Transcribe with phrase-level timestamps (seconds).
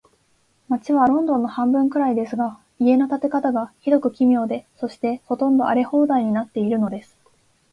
[0.67, 7.15] 街はロンドンの半分くらいですが、家の建て方が、ひどく奇妙で、そして、ほとんど荒れ放題になっているのです。